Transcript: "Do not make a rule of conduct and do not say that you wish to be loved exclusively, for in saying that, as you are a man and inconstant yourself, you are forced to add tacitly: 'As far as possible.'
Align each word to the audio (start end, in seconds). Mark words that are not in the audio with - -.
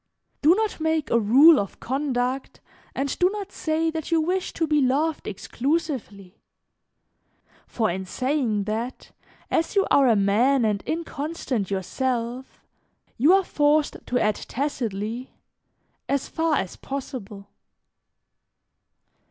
"Do 0.41 0.55
not 0.55 0.79
make 0.79 1.11
a 1.11 1.19
rule 1.19 1.59
of 1.59 1.79
conduct 1.79 2.59
and 2.95 3.19
do 3.19 3.29
not 3.29 3.51
say 3.51 3.91
that 3.91 4.09
you 4.09 4.19
wish 4.19 4.51
to 4.53 4.65
be 4.65 4.81
loved 4.81 5.27
exclusively, 5.27 6.41
for 7.67 7.87
in 7.91 8.05
saying 8.05 8.63
that, 8.63 9.11
as 9.51 9.75
you 9.75 9.85
are 9.91 10.07
a 10.07 10.15
man 10.15 10.65
and 10.65 10.81
inconstant 10.87 11.69
yourself, 11.69 12.63
you 13.19 13.31
are 13.31 13.43
forced 13.43 13.97
to 14.07 14.17
add 14.19 14.37
tacitly: 14.37 15.35
'As 16.09 16.27
far 16.27 16.55
as 16.55 16.77
possible.' 16.77 17.47